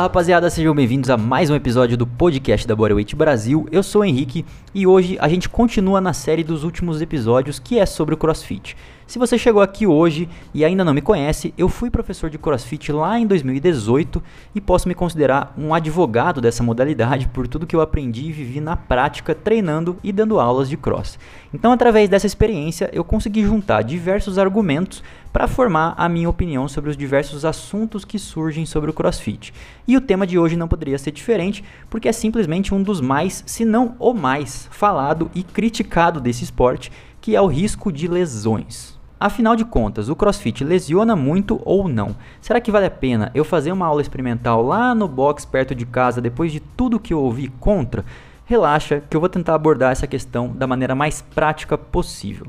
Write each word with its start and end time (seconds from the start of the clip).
Fala 0.00 0.08
rapaziada, 0.08 0.48
sejam 0.48 0.74
bem-vindos 0.74 1.10
a 1.10 1.18
mais 1.18 1.50
um 1.50 1.54
episódio 1.54 1.94
do 1.94 2.06
podcast 2.06 2.66
da 2.66 2.74
Bodyweight 2.74 3.14
Brasil. 3.14 3.68
Eu 3.70 3.82
sou 3.82 4.00
o 4.00 4.04
Henrique 4.06 4.46
e 4.74 4.86
hoje 4.86 5.18
a 5.20 5.28
gente 5.28 5.46
continua 5.46 6.00
na 6.00 6.14
série 6.14 6.42
dos 6.42 6.64
últimos 6.64 7.02
episódios 7.02 7.58
que 7.58 7.78
é 7.78 7.84
sobre 7.84 8.14
o 8.14 8.16
CrossFit. 8.16 8.78
Se 9.10 9.18
você 9.18 9.36
chegou 9.36 9.60
aqui 9.60 9.88
hoje 9.88 10.28
e 10.54 10.64
ainda 10.64 10.84
não 10.84 10.94
me 10.94 11.00
conhece, 11.00 11.52
eu 11.58 11.68
fui 11.68 11.90
professor 11.90 12.30
de 12.30 12.38
CrossFit 12.38 12.92
lá 12.92 13.18
em 13.18 13.26
2018 13.26 14.22
e 14.54 14.60
posso 14.60 14.86
me 14.86 14.94
considerar 14.94 15.52
um 15.58 15.74
advogado 15.74 16.40
dessa 16.40 16.62
modalidade 16.62 17.26
por 17.26 17.48
tudo 17.48 17.66
que 17.66 17.74
eu 17.74 17.80
aprendi 17.80 18.26
e 18.26 18.32
vivi 18.32 18.60
na 18.60 18.76
prática 18.76 19.34
treinando 19.34 19.96
e 20.04 20.12
dando 20.12 20.38
aulas 20.38 20.68
de 20.68 20.76
cross. 20.76 21.18
Então, 21.52 21.72
através 21.72 22.08
dessa 22.08 22.24
experiência, 22.24 22.88
eu 22.92 23.02
consegui 23.02 23.42
juntar 23.42 23.82
diversos 23.82 24.38
argumentos 24.38 25.02
para 25.32 25.48
formar 25.48 25.94
a 25.96 26.08
minha 26.08 26.30
opinião 26.30 26.68
sobre 26.68 26.88
os 26.88 26.96
diversos 26.96 27.44
assuntos 27.44 28.04
que 28.04 28.16
surgem 28.16 28.64
sobre 28.64 28.90
o 28.90 28.94
CrossFit. 28.94 29.52
E 29.88 29.96
o 29.96 30.00
tema 30.00 30.24
de 30.24 30.38
hoje 30.38 30.54
não 30.54 30.68
poderia 30.68 30.98
ser 30.98 31.10
diferente, 31.10 31.64
porque 31.90 32.08
é 32.08 32.12
simplesmente 32.12 32.72
um 32.72 32.80
dos 32.80 33.00
mais, 33.00 33.42
se 33.44 33.64
não 33.64 33.96
o 33.98 34.14
mais, 34.14 34.68
falado 34.70 35.28
e 35.34 35.42
criticado 35.42 36.20
desse 36.20 36.44
esporte, 36.44 36.92
que 37.20 37.34
é 37.34 37.40
o 37.40 37.48
risco 37.48 37.90
de 37.90 38.06
lesões. 38.06 38.99
Afinal 39.20 39.54
de 39.54 39.66
contas, 39.66 40.08
o 40.08 40.16
CrossFit 40.16 40.64
lesiona 40.64 41.14
muito 41.14 41.60
ou 41.62 41.86
não? 41.86 42.16
Será 42.40 42.58
que 42.58 42.70
vale 42.70 42.86
a 42.86 42.90
pena 42.90 43.30
eu 43.34 43.44
fazer 43.44 43.70
uma 43.70 43.84
aula 43.84 44.00
experimental 44.00 44.62
lá 44.62 44.94
no 44.94 45.06
box 45.06 45.44
perto 45.44 45.74
de 45.74 45.84
casa 45.84 46.22
depois 46.22 46.50
de 46.50 46.58
tudo 46.58 46.98
que 46.98 47.12
eu 47.12 47.20
ouvi 47.20 47.48
contra? 47.60 48.02
Relaxa 48.46 49.02
que 49.10 49.14
eu 49.14 49.20
vou 49.20 49.28
tentar 49.28 49.54
abordar 49.54 49.92
essa 49.92 50.06
questão 50.06 50.48
da 50.48 50.66
maneira 50.66 50.94
mais 50.94 51.20
prática 51.20 51.76
possível. 51.76 52.46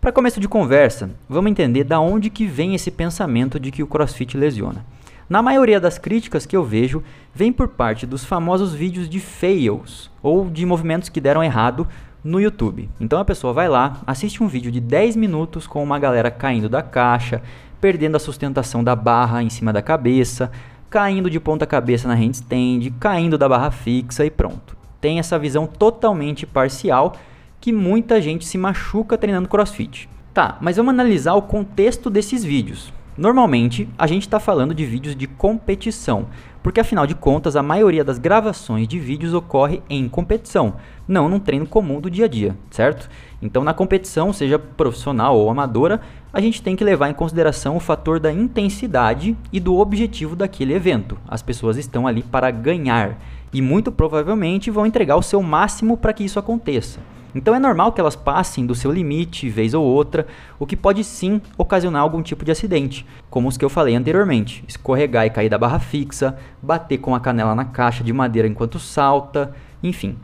Para 0.00 0.10
começo 0.10 0.40
de 0.40 0.48
conversa, 0.48 1.10
vamos 1.28 1.50
entender 1.50 1.84
da 1.84 2.00
onde 2.00 2.30
que 2.30 2.46
vem 2.46 2.74
esse 2.74 2.90
pensamento 2.90 3.60
de 3.60 3.70
que 3.70 3.82
o 3.82 3.86
CrossFit 3.86 4.38
lesiona. 4.38 4.86
Na 5.28 5.42
maioria 5.42 5.78
das 5.78 5.98
críticas 5.98 6.46
que 6.46 6.56
eu 6.56 6.64
vejo, 6.64 7.04
vem 7.34 7.52
por 7.52 7.68
parte 7.68 8.06
dos 8.06 8.24
famosos 8.24 8.72
vídeos 8.72 9.06
de 9.06 9.20
fails 9.20 10.10
ou 10.22 10.48
de 10.48 10.64
movimentos 10.64 11.10
que 11.10 11.20
deram 11.20 11.44
errado 11.44 11.86
no 12.22 12.40
YouTube. 12.40 12.88
Então 13.00 13.18
a 13.18 13.24
pessoa 13.24 13.52
vai 13.52 13.68
lá, 13.68 14.00
assiste 14.06 14.42
um 14.42 14.48
vídeo 14.48 14.70
de 14.70 14.80
10 14.80 15.16
minutos 15.16 15.66
com 15.66 15.82
uma 15.82 15.98
galera 15.98 16.30
caindo 16.30 16.68
da 16.68 16.82
caixa, 16.82 17.42
perdendo 17.80 18.16
a 18.16 18.20
sustentação 18.20 18.84
da 18.84 18.94
barra 18.94 19.42
em 19.42 19.50
cima 19.50 19.72
da 19.72 19.82
cabeça, 19.82 20.50
caindo 20.88 21.30
de 21.30 21.40
ponta 21.40 21.66
cabeça 21.66 22.08
na 22.08 22.14
handstand, 22.14 22.90
caindo 22.98 23.38
da 23.38 23.48
barra 23.48 23.70
fixa 23.70 24.24
e 24.24 24.30
pronto. 24.30 24.76
Tem 25.00 25.18
essa 25.18 25.38
visão 25.38 25.66
totalmente 25.66 26.46
parcial 26.46 27.16
que 27.60 27.72
muita 27.72 28.20
gente 28.20 28.44
se 28.46 28.58
machuca 28.58 29.16
treinando 29.16 29.48
crossfit. 29.48 30.08
Tá, 30.32 30.58
mas 30.60 30.76
vamos 30.76 30.94
analisar 30.94 31.34
o 31.34 31.42
contexto 31.42 32.08
desses 32.08 32.44
vídeos. 32.44 32.92
Normalmente, 33.20 33.86
a 33.98 34.06
gente 34.06 34.22
está 34.22 34.40
falando 34.40 34.74
de 34.74 34.82
vídeos 34.86 35.14
de 35.14 35.26
competição, 35.26 36.24
porque 36.62 36.80
afinal 36.80 37.06
de 37.06 37.14
contas, 37.14 37.54
a 37.54 37.62
maioria 37.62 38.02
das 38.02 38.16
gravações 38.16 38.88
de 38.88 38.98
vídeos 38.98 39.34
ocorre 39.34 39.82
em 39.90 40.08
competição, 40.08 40.76
não 41.06 41.28
num 41.28 41.38
treino 41.38 41.66
comum 41.66 42.00
do 42.00 42.10
dia 42.10 42.24
a 42.24 42.28
dia, 42.28 42.56
certo? 42.70 43.10
Então, 43.42 43.62
na 43.62 43.74
competição, 43.74 44.32
seja 44.32 44.58
profissional 44.58 45.36
ou 45.36 45.50
amadora, 45.50 46.00
a 46.32 46.40
gente 46.40 46.62
tem 46.62 46.74
que 46.74 46.82
levar 46.82 47.10
em 47.10 47.14
consideração 47.14 47.76
o 47.76 47.80
fator 47.80 48.18
da 48.18 48.32
intensidade 48.32 49.36
e 49.52 49.60
do 49.60 49.76
objetivo 49.76 50.34
daquele 50.34 50.72
evento. 50.72 51.18
As 51.28 51.42
pessoas 51.42 51.76
estão 51.76 52.06
ali 52.06 52.22
para 52.22 52.50
ganhar 52.50 53.18
e 53.52 53.60
muito 53.60 53.92
provavelmente 53.92 54.70
vão 54.70 54.86
entregar 54.86 55.16
o 55.16 55.22
seu 55.22 55.42
máximo 55.42 55.98
para 55.98 56.14
que 56.14 56.24
isso 56.24 56.38
aconteça. 56.38 56.98
Então 57.34 57.54
é 57.54 57.58
normal 57.58 57.92
que 57.92 58.00
elas 58.00 58.16
passem 58.16 58.66
do 58.66 58.74
seu 58.74 58.90
limite 58.90 59.48
vez 59.48 59.74
ou 59.74 59.84
outra, 59.84 60.26
o 60.58 60.66
que 60.66 60.76
pode 60.76 61.04
sim 61.04 61.40
ocasionar 61.56 62.02
algum 62.02 62.22
tipo 62.22 62.44
de 62.44 62.50
acidente, 62.50 63.06
como 63.28 63.48
os 63.48 63.56
que 63.56 63.64
eu 63.64 63.70
falei 63.70 63.94
anteriormente: 63.94 64.64
escorregar 64.66 65.26
e 65.26 65.30
cair 65.30 65.48
da 65.48 65.58
barra 65.58 65.78
fixa, 65.78 66.36
bater 66.62 66.98
com 66.98 67.14
a 67.14 67.20
canela 67.20 67.54
na 67.54 67.64
caixa 67.64 68.02
de 68.02 68.12
madeira 68.12 68.48
enquanto 68.48 68.78
salta, 68.78 69.54
enfim. 69.82 70.16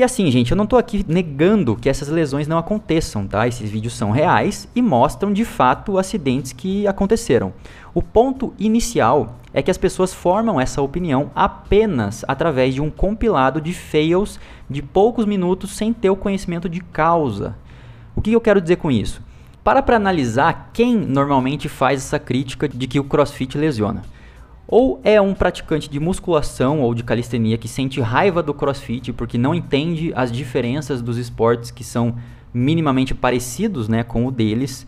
E 0.00 0.02
assim, 0.02 0.30
gente, 0.30 0.50
eu 0.50 0.56
não 0.56 0.64
estou 0.64 0.78
aqui 0.78 1.04
negando 1.06 1.76
que 1.76 1.86
essas 1.86 2.08
lesões 2.08 2.48
não 2.48 2.56
aconteçam, 2.56 3.26
tá? 3.26 3.46
Esses 3.46 3.68
vídeos 3.68 3.92
são 3.92 4.10
reais 4.10 4.66
e 4.74 4.80
mostram 4.80 5.30
de 5.30 5.44
fato 5.44 5.98
acidentes 5.98 6.54
que 6.54 6.86
aconteceram. 6.86 7.52
O 7.92 8.00
ponto 8.00 8.54
inicial 8.58 9.36
é 9.52 9.60
que 9.60 9.70
as 9.70 9.76
pessoas 9.76 10.14
formam 10.14 10.58
essa 10.58 10.80
opinião 10.80 11.30
apenas 11.34 12.24
através 12.26 12.74
de 12.74 12.80
um 12.80 12.88
compilado 12.88 13.60
de 13.60 13.74
fails 13.74 14.40
de 14.70 14.80
poucos 14.80 15.26
minutos 15.26 15.76
sem 15.76 15.92
ter 15.92 16.08
o 16.08 16.16
conhecimento 16.16 16.66
de 16.66 16.80
causa. 16.80 17.54
O 18.16 18.22
que 18.22 18.32
eu 18.32 18.40
quero 18.40 18.62
dizer 18.62 18.76
com 18.76 18.90
isso? 18.90 19.20
Para 19.62 19.82
para 19.82 19.96
analisar 19.96 20.70
quem 20.72 20.96
normalmente 20.96 21.68
faz 21.68 22.00
essa 22.00 22.18
crítica 22.18 22.66
de 22.66 22.86
que 22.86 22.98
o 22.98 23.04
CrossFit 23.04 23.58
lesiona. 23.58 24.00
Ou 24.70 25.00
é 25.02 25.20
um 25.20 25.34
praticante 25.34 25.90
de 25.90 25.98
musculação 25.98 26.80
ou 26.80 26.94
de 26.94 27.02
calistenia 27.02 27.58
que 27.58 27.66
sente 27.66 28.00
raiva 28.00 28.42
do 28.42 28.54
CrossFit 28.54 29.12
porque 29.12 29.36
não 29.36 29.54
entende 29.54 30.12
as 30.14 30.30
diferenças 30.30 31.02
dos 31.02 31.18
esportes 31.18 31.70
que 31.70 31.82
são 31.82 32.14
minimamente 32.54 33.14
parecidos, 33.14 33.88
né, 33.88 34.04
com 34.04 34.26
o 34.26 34.30
deles 34.30 34.86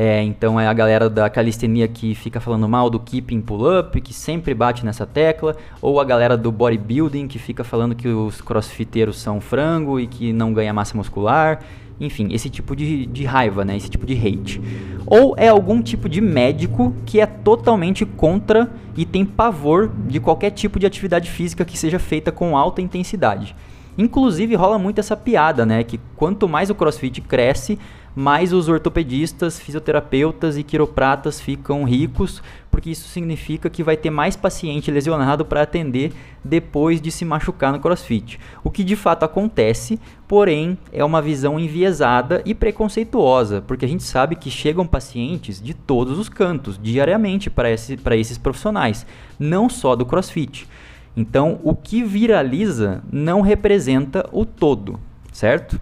é, 0.00 0.22
então 0.22 0.60
é 0.60 0.68
a 0.68 0.72
galera 0.72 1.10
da 1.10 1.28
calistenia 1.28 1.88
que 1.88 2.14
fica 2.14 2.38
falando 2.38 2.68
mal 2.68 2.88
do 2.88 3.00
keeping 3.00 3.40
pull-up, 3.40 4.00
que 4.00 4.14
sempre 4.14 4.54
bate 4.54 4.86
nessa 4.86 5.04
tecla, 5.04 5.56
ou 5.82 5.98
a 6.00 6.04
galera 6.04 6.36
do 6.36 6.52
bodybuilding 6.52 7.26
que 7.26 7.36
fica 7.36 7.64
falando 7.64 7.96
que 7.96 8.06
os 8.06 8.40
crossfiteiros 8.40 9.18
são 9.18 9.40
frango 9.40 9.98
e 9.98 10.06
que 10.06 10.32
não 10.32 10.52
ganha 10.52 10.72
massa 10.72 10.96
muscular. 10.96 11.64
Enfim, 12.00 12.28
esse 12.32 12.48
tipo 12.48 12.76
de, 12.76 13.06
de 13.06 13.24
raiva, 13.24 13.64
né? 13.64 13.76
Esse 13.76 13.90
tipo 13.90 14.06
de 14.06 14.14
hate. 14.14 14.60
Ou 15.06 15.34
é 15.36 15.48
algum 15.48 15.82
tipo 15.82 16.08
de 16.08 16.20
médico 16.20 16.94
que 17.04 17.20
é 17.20 17.26
totalmente 17.26 18.04
contra 18.04 18.70
e 18.96 19.04
tem 19.04 19.24
pavor 19.24 19.90
de 20.06 20.20
qualquer 20.20 20.50
tipo 20.50 20.78
de 20.78 20.86
atividade 20.86 21.30
física 21.30 21.64
que 21.64 21.78
seja 21.78 21.98
feita 21.98 22.30
com 22.30 22.56
alta 22.56 22.80
intensidade. 22.80 23.54
Inclusive 23.98 24.54
rola 24.54 24.78
muito 24.78 25.00
essa 25.00 25.16
piada, 25.16 25.66
né? 25.66 25.82
Que 25.82 25.98
quanto 26.14 26.48
mais 26.48 26.70
o 26.70 26.74
CrossFit 26.74 27.20
cresce, 27.20 27.76
mais 28.14 28.52
os 28.52 28.68
ortopedistas, 28.68 29.58
fisioterapeutas 29.58 30.56
e 30.56 30.62
quiropratas 30.62 31.40
ficam 31.40 31.82
ricos, 31.82 32.40
porque 32.70 32.90
isso 32.90 33.08
significa 33.08 33.68
que 33.68 33.82
vai 33.82 33.96
ter 33.96 34.10
mais 34.10 34.36
paciente 34.36 34.90
lesionado 34.90 35.44
para 35.44 35.62
atender 35.62 36.12
depois 36.44 37.00
de 37.00 37.10
se 37.10 37.24
machucar 37.24 37.72
no 37.72 37.80
CrossFit. 37.80 38.38
O 38.62 38.70
que 38.70 38.84
de 38.84 38.94
fato 38.94 39.24
acontece, 39.24 39.98
porém, 40.26 40.78
é 40.92 41.04
uma 41.04 41.20
visão 41.20 41.58
enviesada 41.58 42.40
e 42.44 42.54
preconceituosa, 42.54 43.62
porque 43.66 43.84
a 43.84 43.88
gente 43.88 44.04
sabe 44.04 44.36
que 44.36 44.50
chegam 44.50 44.86
pacientes 44.86 45.60
de 45.60 45.74
todos 45.74 46.18
os 46.18 46.28
cantos, 46.28 46.78
diariamente, 46.80 47.50
para 47.50 47.70
esse, 47.70 47.98
esses 48.12 48.38
profissionais, 48.38 49.04
não 49.38 49.68
só 49.68 49.96
do 49.96 50.06
CrossFit. 50.06 50.68
Então, 51.16 51.60
o 51.62 51.74
que 51.74 52.02
viraliza 52.02 53.02
não 53.10 53.40
representa 53.40 54.28
o 54.32 54.44
todo, 54.44 54.98
certo? 55.32 55.80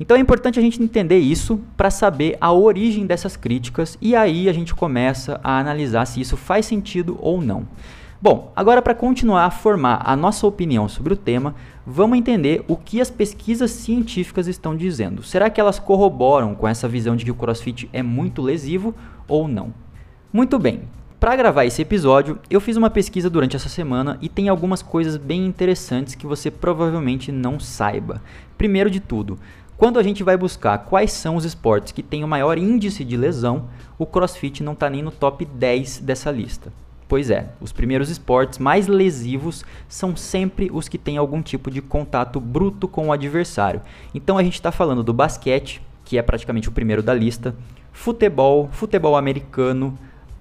Então 0.00 0.16
é 0.16 0.20
importante 0.20 0.58
a 0.58 0.62
gente 0.62 0.80
entender 0.80 1.18
isso 1.18 1.60
para 1.76 1.90
saber 1.90 2.36
a 2.40 2.52
origem 2.52 3.04
dessas 3.04 3.36
críticas 3.36 3.98
e 4.00 4.14
aí 4.14 4.48
a 4.48 4.52
gente 4.52 4.74
começa 4.74 5.40
a 5.42 5.58
analisar 5.58 6.04
se 6.06 6.20
isso 6.20 6.36
faz 6.36 6.66
sentido 6.66 7.18
ou 7.20 7.42
não. 7.42 7.66
Bom, 8.20 8.52
agora 8.54 8.80
para 8.80 8.94
continuar 8.94 9.44
a 9.44 9.50
formar 9.50 10.02
a 10.04 10.16
nossa 10.16 10.46
opinião 10.46 10.88
sobre 10.88 11.12
o 11.12 11.16
tema, 11.16 11.54
vamos 11.84 12.18
entender 12.18 12.64
o 12.68 12.76
que 12.76 13.00
as 13.00 13.10
pesquisas 13.10 13.70
científicas 13.72 14.46
estão 14.46 14.76
dizendo. 14.76 15.22
Será 15.22 15.50
que 15.50 15.60
elas 15.60 15.78
corroboram 15.78 16.54
com 16.54 16.66
essa 16.66 16.88
visão 16.88 17.16
de 17.16 17.24
que 17.24 17.30
o 17.30 17.34
CrossFit 17.34 17.88
é 17.92 18.02
muito 18.02 18.40
lesivo 18.40 18.94
ou 19.26 19.48
não? 19.48 19.72
Muito 20.32 20.58
bem, 20.58 20.82
para 21.20 21.34
gravar 21.34 21.64
esse 21.64 21.82
episódio, 21.82 22.38
eu 22.48 22.60
fiz 22.60 22.76
uma 22.76 22.88
pesquisa 22.88 23.28
durante 23.28 23.56
essa 23.56 23.68
semana 23.68 24.16
e 24.22 24.28
tem 24.28 24.48
algumas 24.48 24.82
coisas 24.82 25.16
bem 25.16 25.46
interessantes 25.46 26.14
que 26.14 26.28
você 26.28 26.48
provavelmente 26.48 27.32
não 27.32 27.58
saiba. 27.58 28.22
Primeiro 28.56 28.88
de 28.88 29.00
tudo, 29.00 29.36
quando 29.76 29.98
a 29.98 30.02
gente 30.04 30.22
vai 30.22 30.36
buscar 30.36 30.78
quais 30.78 31.10
são 31.10 31.34
os 31.34 31.44
esportes 31.44 31.92
que 31.92 32.04
têm 32.04 32.22
o 32.22 32.28
maior 32.28 32.56
índice 32.56 33.04
de 33.04 33.16
lesão, 33.16 33.64
o 33.98 34.06
CrossFit 34.06 34.62
não 34.62 34.74
está 34.74 34.88
nem 34.88 35.02
no 35.02 35.10
top 35.10 35.44
10 35.44 35.98
dessa 35.98 36.30
lista. 36.30 36.72
Pois 37.08 37.30
é, 37.30 37.48
os 37.60 37.72
primeiros 37.72 38.10
esportes 38.10 38.60
mais 38.60 38.86
lesivos 38.86 39.64
são 39.88 40.14
sempre 40.14 40.70
os 40.72 40.88
que 40.88 40.98
têm 40.98 41.16
algum 41.16 41.42
tipo 41.42 41.68
de 41.68 41.82
contato 41.82 42.38
bruto 42.38 42.86
com 42.86 43.08
o 43.08 43.12
adversário. 43.12 43.82
Então 44.14 44.38
a 44.38 44.42
gente 44.44 44.54
está 44.54 44.70
falando 44.70 45.02
do 45.02 45.12
basquete, 45.12 45.82
que 46.04 46.16
é 46.16 46.22
praticamente 46.22 46.68
o 46.68 46.72
primeiro 46.72 47.02
da 47.02 47.12
lista, 47.12 47.56
futebol, 47.92 48.68
futebol 48.70 49.16
americano, 49.16 49.98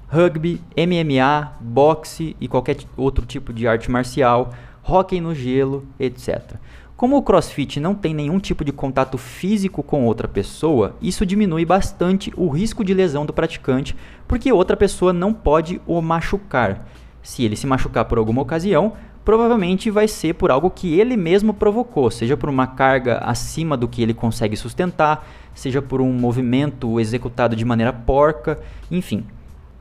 rugby, 0.08 0.62
MMA, 0.76 1.54
boxe 1.60 2.36
e 2.40 2.48
qualquer 2.48 2.78
outro 2.96 3.26
tipo 3.26 3.52
de 3.52 3.68
arte 3.68 3.92
marcial, 3.92 4.54
hóquei 4.84 5.20
no 5.20 5.36
gelo, 5.36 5.86
etc. 6.00 6.56
Como 6.96 7.16
o 7.16 7.22
CrossFit 7.22 7.80
não 7.80 7.94
tem 7.94 8.14
nenhum 8.14 8.40
tipo 8.40 8.66
de 8.66 8.72
contato 8.72 9.18
físico 9.20 9.84
com 9.84 10.06
outra 10.06 10.28
pessoa, 10.28 10.96
isso 11.02 11.26
diminui 11.26 11.64
bastante 11.64 12.34
o 12.36 12.50
risco 12.50 12.84
de 12.84 12.94
lesão 12.94 13.24
do 13.24 13.34
praticante, 13.34 13.96
porque 14.28 14.52
outra 14.52 14.76
pessoa 14.76 15.14
não 15.14 15.32
pode 15.32 15.80
o 15.86 16.02
machucar. 16.02 16.88
Se 17.22 17.44
ele 17.44 17.56
se 17.56 17.68
machucar 17.68 18.06
por 18.06 18.18
alguma 18.18 18.42
ocasião, 18.42 18.94
provavelmente 19.24 19.92
vai 19.92 20.08
ser 20.08 20.34
por 20.34 20.50
algo 20.50 20.72
que 20.72 21.00
ele 21.00 21.18
mesmo 21.18 21.54
provocou, 21.54 22.10
seja 22.10 22.38
por 22.38 22.50
uma 22.50 22.66
carga 22.66 23.18
acima 23.18 23.76
do 23.76 23.88
que 23.88 24.02
ele 24.02 24.14
consegue 24.14 24.56
sustentar, 24.56 25.28
seja 25.54 25.82
por 25.82 26.00
um 26.00 26.14
movimento 26.14 26.98
executado 27.00 27.56
de 27.56 27.66
maneira 27.66 27.92
porca, 27.92 28.58
enfim. 28.90 29.26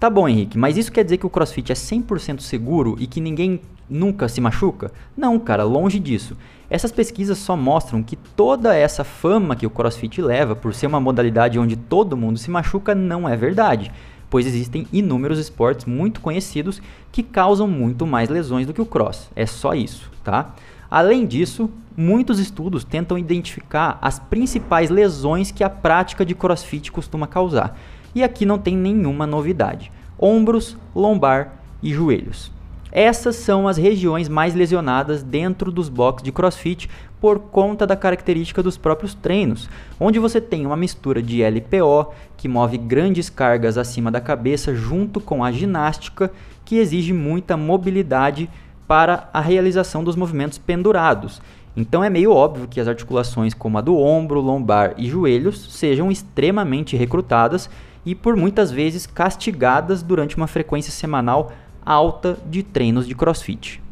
Tá 0.07 0.11
bom, 0.11 0.29
Henrique, 0.29 0.57
mas 0.57 0.77
isso 0.77 0.93
quer 0.93 1.03
dizer 1.03 1.17
que 1.17 1.27
o 1.27 1.29
CrossFit 1.29 1.73
é 1.73 1.75
100% 1.75 2.39
seguro 2.39 2.95
e 3.01 3.09
que 3.09 3.21
ninguém 3.21 3.61
nunca 3.91 4.29
se 4.29 4.41
machuca? 4.41 4.93
Não, 5.17 5.37
cara, 5.37 5.65
longe 5.65 5.99
disso. 5.99 6.37
Essas 6.71 6.93
pesquisas 6.93 7.39
só 7.39 7.57
mostram 7.57 8.05
que 8.05 8.15
toda 8.15 8.73
essa 8.73 9.03
fama 9.03 9.57
que 9.57 9.67
o 9.67 9.71
CrossFit 9.71 10.23
leva 10.23 10.55
por 10.55 10.73
ser 10.73 10.87
uma 10.87 11.01
modalidade 11.01 11.59
onde 11.59 11.75
todo 11.75 12.17
mundo 12.17 12.39
se 12.39 12.53
machuca 12.53 12.95
não 12.95 13.29
é 13.29 13.37
verdade, 13.37 13.91
pois 14.31 14.47
existem 14.47 14.87
inúmeros 14.93 15.41
esportes 15.41 15.87
muito 15.87 16.21
conhecidos 16.21 16.81
que 17.11 17.25
causam 17.25 17.67
muito 17.67 18.07
mais 18.07 18.29
lesões 18.29 18.65
do 18.65 18.73
que 18.73 18.81
o 18.81 18.87
cross. 18.87 19.29
É 19.35 19.45
só 19.45 19.75
isso, 19.75 20.09
tá? 20.23 20.55
Além 20.89 21.27
disso, 21.27 21.69
muitos 21.97 22.39
estudos 22.39 22.85
tentam 22.85 23.19
identificar 23.19 23.99
as 24.01 24.21
principais 24.21 24.89
lesões 24.89 25.51
que 25.51 25.65
a 25.65 25.69
prática 25.69 26.25
de 26.25 26.33
CrossFit 26.33 26.93
costuma 26.93 27.27
causar. 27.27 27.77
E 28.17 28.25
aqui 28.25 28.47
não 28.47 28.57
tem 28.59 28.75
nenhuma 28.75 29.27
novidade: 29.27 29.93
ombros, 30.19 30.75
lombar 30.95 31.61
e 31.83 31.93
joelhos. 31.93 32.51
Essas 32.91 33.37
são 33.37 33.69
as 33.69 33.77
regiões 33.77 34.27
mais 34.27 34.55
lesionadas 34.55 35.23
dentro 35.23 35.71
dos 35.71 35.91
boxes 35.91 36.25
de 36.25 36.33
CrossFit 36.33 36.89
por 37.21 37.39
conta 37.39 37.87
da 37.87 37.95
característica 37.95 38.63
dos 38.63 38.79
próprios 38.79 39.13
treinos, 39.13 39.69
onde 40.01 40.19
você 40.19 40.41
tem 40.41 40.65
uma 40.65 40.79
mistura 40.79 41.21
de 41.21 41.43
LPO, 41.43 42.15
que 42.39 42.49
move 42.49 42.79
grandes 42.79 43.29
cargas 43.29 43.77
acima 43.77 44.11
da 44.11 44.21
cabeça, 44.21 44.75
junto 44.75 45.21
com 45.21 45.45
a 45.45 45.53
ginástica, 45.53 46.33
que 46.65 46.79
exige 46.79 47.13
muita 47.13 47.55
mobilidade 47.55 48.49
para 48.89 49.29
a 49.31 49.43
realização 49.43 50.03
dos 50.03 50.17
movimentos 50.17 50.57
pendurados. 50.57 51.43
Então 51.77 52.03
é 52.03 52.09
meio 52.09 52.33
óbvio 52.33 52.67
que 52.67 52.81
as 52.81 52.89
articulações 52.89 53.53
como 53.53 53.77
a 53.77 53.83
do 53.83 53.99
ombro, 53.99 54.41
lombar 54.41 54.95
e 54.97 55.07
joelhos 55.07 55.75
sejam 55.75 56.11
extremamente 56.11 56.97
recrutadas 56.97 57.69
e 58.05 58.15
por 58.15 58.35
muitas 58.35 58.71
vezes 58.71 59.07
castigadas 59.07 60.03
durante 60.03 60.37
uma 60.37 60.47
frequência 60.47 60.91
semanal 60.91 61.53
alta 61.85 62.39
de 62.47 62.63
treinos 62.63 63.07
de 63.07 63.15
crossfit. 63.15 63.83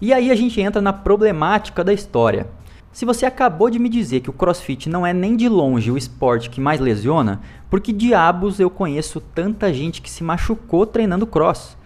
E 0.00 0.12
aí 0.12 0.30
a 0.30 0.34
gente 0.34 0.60
entra 0.60 0.82
na 0.82 0.92
problemática 0.92 1.82
da 1.82 1.92
história. 1.92 2.46
Se 2.92 3.04
você 3.04 3.24
acabou 3.24 3.70
de 3.70 3.78
me 3.78 3.88
dizer 3.88 4.20
que 4.20 4.30
o 4.30 4.32
crossfit 4.32 4.88
não 4.88 5.06
é 5.06 5.12
nem 5.12 5.36
de 5.36 5.48
longe 5.48 5.90
o 5.90 5.96
esporte 5.96 6.50
que 6.50 6.60
mais 6.60 6.80
lesiona, 6.80 7.40
por 7.70 7.80
que 7.80 7.92
diabos 7.92 8.58
eu 8.58 8.68
conheço 8.68 9.20
tanta 9.20 9.72
gente 9.72 10.02
que 10.02 10.10
se 10.10 10.24
machucou 10.24 10.84
treinando 10.84 11.26
cross? 11.26 11.76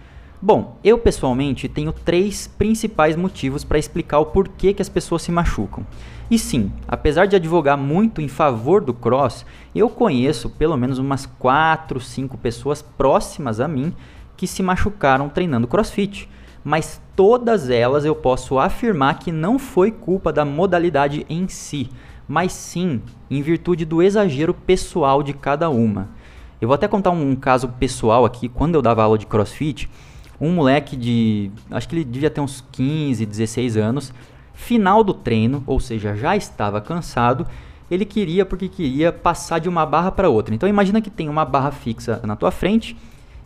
Bom, 0.47 0.77
eu 0.83 0.99
pessoalmente 0.99 1.67
tenho 1.67 1.91
três 1.91 2.45
principais 2.45 3.15
motivos 3.15 3.63
para 3.63 3.79
explicar 3.79 4.19
o 4.19 4.27
porquê 4.27 4.75
que 4.75 4.81
as 4.83 4.87
pessoas 4.87 5.23
se 5.23 5.31
machucam. 5.31 5.83
E 6.29 6.37
sim, 6.37 6.71
apesar 6.87 7.25
de 7.25 7.35
advogar 7.35 7.75
muito 7.75 8.21
em 8.21 8.27
favor 8.27 8.79
do 8.79 8.93
cross, 8.93 9.43
eu 9.73 9.89
conheço 9.89 10.51
pelo 10.51 10.77
menos 10.77 10.99
umas 10.99 11.25
4, 11.25 11.99
5 11.99 12.37
pessoas 12.37 12.83
próximas 12.83 13.59
a 13.59 13.67
mim 13.67 13.91
que 14.37 14.45
se 14.45 14.61
machucaram 14.61 15.29
treinando 15.29 15.65
crossfit, 15.65 16.29
mas 16.63 17.01
todas 17.15 17.71
elas 17.71 18.05
eu 18.05 18.15
posso 18.15 18.59
afirmar 18.59 19.17
que 19.17 19.31
não 19.31 19.57
foi 19.57 19.89
culpa 19.89 20.31
da 20.31 20.45
modalidade 20.45 21.25
em 21.27 21.47
si, 21.47 21.89
mas 22.27 22.53
sim 22.53 23.01
em 23.31 23.41
virtude 23.41 23.83
do 23.83 23.99
exagero 23.99 24.53
pessoal 24.53 25.23
de 25.23 25.33
cada 25.33 25.71
uma. 25.71 26.09
Eu 26.61 26.67
vou 26.67 26.75
até 26.75 26.87
contar 26.87 27.09
um 27.09 27.35
caso 27.35 27.67
pessoal 27.79 28.25
aqui, 28.25 28.47
quando 28.47 28.75
eu 28.75 28.81
dava 28.83 29.01
aula 29.01 29.17
de 29.17 29.25
crossfit, 29.25 29.89
um 30.39 30.51
moleque 30.51 30.95
de, 30.95 31.51
acho 31.71 31.87
que 31.87 31.95
ele 31.95 32.03
devia 32.03 32.29
ter 32.29 32.41
uns 32.41 32.63
15, 32.71 33.25
16 33.25 33.77
anos, 33.77 34.13
final 34.53 35.03
do 35.03 35.13
treino, 35.13 35.63
ou 35.65 35.79
seja, 35.79 36.15
já 36.15 36.35
estava 36.35 36.81
cansado, 36.81 37.45
ele 37.89 38.05
queria 38.05 38.45
porque 38.45 38.67
queria 38.67 39.11
passar 39.11 39.59
de 39.59 39.69
uma 39.69 39.85
barra 39.85 40.11
para 40.11 40.29
outra. 40.29 40.55
Então 40.55 40.67
imagina 40.67 41.01
que 41.01 41.09
tem 41.09 41.29
uma 41.29 41.45
barra 41.45 41.71
fixa 41.71 42.19
na 42.23 42.35
tua 42.35 42.51
frente 42.51 42.97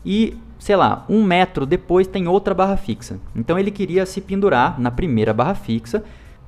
e 0.05 0.37
sei 0.57 0.75
lá, 0.75 1.05
um 1.09 1.23
metro 1.23 1.65
depois 1.65 2.05
tem 2.05 2.27
outra 2.27 2.53
barra 2.53 2.77
fixa. 2.77 3.19
Então 3.35 3.57
ele 3.57 3.71
queria 3.71 4.05
se 4.05 4.21
pendurar 4.21 4.79
na 4.79 4.91
primeira 4.91 5.33
barra 5.33 5.55
fixa 5.55 6.03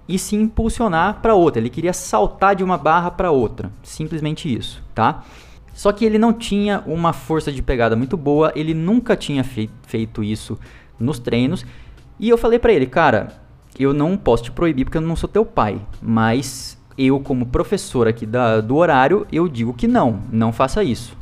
e 0.07 0.19
se 0.19 0.35
impulsionar 0.35 1.21
para 1.21 1.33
outra. 1.33 1.61
Ele 1.61 1.69
queria 1.69 1.93
saltar 1.93 2.55
de 2.55 2.63
uma 2.63 2.77
barra 2.77 3.09
para 3.09 3.31
outra. 3.31 3.71
Simplesmente 3.81 4.53
isso, 4.53 4.83
tá? 4.93 5.23
Só 5.73 5.91
que 5.91 6.05
ele 6.05 6.17
não 6.17 6.33
tinha 6.33 6.83
uma 6.85 7.13
força 7.13 7.51
de 7.51 7.61
pegada 7.61 7.95
muito 7.95 8.17
boa, 8.17 8.51
ele 8.55 8.73
nunca 8.73 9.15
tinha 9.15 9.43
fei 9.43 9.69
feito 9.87 10.23
isso 10.23 10.59
nos 10.99 11.19
treinos. 11.19 11.65
E 12.19 12.29
eu 12.29 12.37
falei 12.37 12.59
para 12.59 12.73
ele, 12.73 12.85
cara, 12.85 13.41
eu 13.79 13.93
não 13.93 14.17
posso 14.17 14.43
te 14.43 14.51
proibir 14.51 14.85
porque 14.85 14.97
eu 14.97 15.01
não 15.01 15.15
sou 15.15 15.29
teu 15.29 15.45
pai, 15.45 15.81
mas 16.01 16.77
eu 16.97 17.19
como 17.19 17.45
professor 17.45 18.07
aqui 18.07 18.25
da, 18.25 18.61
do 18.61 18.75
horário, 18.75 19.25
eu 19.31 19.47
digo 19.47 19.73
que 19.73 19.87
não, 19.87 20.21
não 20.31 20.51
faça 20.51 20.83
isso. 20.83 21.17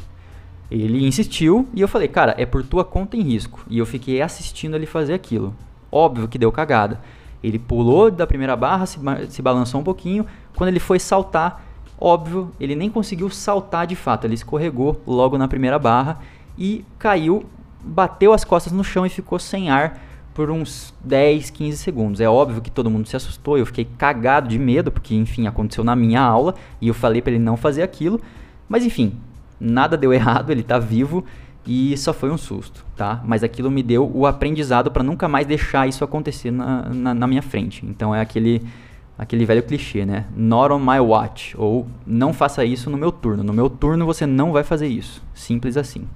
Ele 0.69 1.05
insistiu 1.05 1.67
e 1.73 1.81
eu 1.81 1.87
falei, 1.87 2.07
cara, 2.07 2.35
é 2.37 2.45
por 2.45 2.63
tua 2.63 2.83
conta 2.83 3.17
em 3.17 3.21
risco. 3.21 3.65
E 3.69 3.77
eu 3.77 3.85
fiquei 3.85 4.21
assistindo 4.21 4.75
ele 4.75 4.85
fazer 4.85 5.13
aquilo. 5.13 5.55
Óbvio 5.91 6.27
que 6.27 6.37
deu 6.37 6.51
cagada. 6.51 6.99
Ele 7.43 7.57
pulou 7.57 8.11
da 8.11 8.27
primeira 8.27 8.55
barra, 8.55 8.85
se, 8.85 8.99
se 9.29 9.41
balançou 9.41 9.81
um 9.81 9.83
pouquinho. 9.83 10.25
Quando 10.55 10.67
ele 10.67 10.79
foi 10.79 10.99
saltar, 10.99 11.65
óbvio, 11.99 12.51
ele 12.59 12.75
nem 12.75 12.89
conseguiu 12.89 13.29
saltar 13.29 13.85
de 13.85 13.95
fato. 13.95 14.25
Ele 14.25 14.35
escorregou 14.35 15.01
logo 15.05 15.37
na 15.37 15.47
primeira 15.47 15.77
barra 15.77 16.19
e 16.57 16.85
caiu, 16.97 17.45
bateu 17.83 18.33
as 18.33 18.43
costas 18.43 18.71
no 18.71 18.83
chão 18.83 19.05
e 19.05 19.09
ficou 19.09 19.39
sem 19.39 19.69
ar 19.69 19.99
por 20.33 20.49
uns 20.49 20.93
10, 21.03 21.49
15 21.49 21.77
segundos. 21.77 22.21
É 22.21 22.29
óbvio 22.29 22.61
que 22.61 22.71
todo 22.71 22.89
mundo 22.89 23.07
se 23.07 23.15
assustou, 23.15 23.57
eu 23.57 23.65
fiquei 23.65 23.85
cagado 23.97 24.47
de 24.47 24.57
medo, 24.57 24.91
porque 24.91 25.13
enfim, 25.13 25.47
aconteceu 25.47 25.83
na 25.83 25.95
minha 25.95 26.21
aula 26.21 26.55
e 26.79 26.87
eu 26.87 26.93
falei 26.93 27.21
para 27.21 27.33
ele 27.33 27.43
não 27.43 27.57
fazer 27.57 27.83
aquilo. 27.83 28.21
Mas 28.67 28.85
enfim, 28.85 29.17
nada 29.59 29.97
deu 29.97 30.13
errado, 30.13 30.51
ele 30.51 30.63
tá 30.63 30.79
vivo 30.79 31.25
e 31.67 31.95
só 31.97 32.13
foi 32.13 32.31
um 32.31 32.37
susto, 32.37 32.85
tá? 32.95 33.21
Mas 33.25 33.43
aquilo 33.43 33.69
me 33.69 33.83
deu 33.83 34.09
o 34.13 34.25
aprendizado 34.25 34.89
para 34.89 35.03
nunca 35.03 35.27
mais 35.27 35.45
deixar 35.45 35.87
isso 35.87 36.03
acontecer 36.03 36.51
na, 36.51 36.89
na, 36.89 37.13
na, 37.13 37.27
minha 37.27 37.41
frente. 37.41 37.85
Então 37.85 38.15
é 38.15 38.21
aquele, 38.21 38.63
aquele 39.19 39.45
velho 39.45 39.61
clichê, 39.61 40.05
né? 40.05 40.25
Not 40.33 40.73
on 40.73 40.79
my 40.79 40.97
watch, 41.01 41.53
ou 41.57 41.85
não 42.07 42.31
faça 42.31 42.63
isso 42.63 42.89
no 42.89 42.97
meu 42.97 43.11
turno. 43.11 43.43
No 43.43 43.51
meu 43.51 43.69
turno 43.69 44.05
você 44.05 44.25
não 44.25 44.53
vai 44.53 44.63
fazer 44.63 44.87
isso. 44.87 45.21
Simples 45.33 45.75
assim. 45.75 46.07